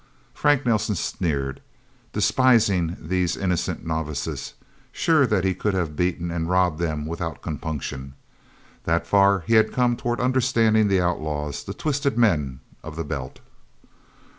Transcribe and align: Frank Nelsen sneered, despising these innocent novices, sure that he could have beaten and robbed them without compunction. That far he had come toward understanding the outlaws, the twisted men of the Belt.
Frank 0.33 0.65
Nelsen 0.65 0.95
sneered, 0.95 1.61
despising 2.11 2.97
these 2.99 3.37
innocent 3.37 3.85
novices, 3.85 4.55
sure 4.91 5.27
that 5.27 5.43
he 5.43 5.53
could 5.53 5.75
have 5.75 5.95
beaten 5.95 6.31
and 6.31 6.49
robbed 6.49 6.79
them 6.79 7.05
without 7.05 7.43
compunction. 7.43 8.15
That 8.85 9.05
far 9.05 9.41
he 9.45 9.53
had 9.53 9.71
come 9.71 9.95
toward 9.95 10.19
understanding 10.19 10.87
the 10.87 11.01
outlaws, 11.01 11.63
the 11.63 11.75
twisted 11.75 12.17
men 12.17 12.61
of 12.81 12.95
the 12.95 13.03
Belt. 13.03 13.41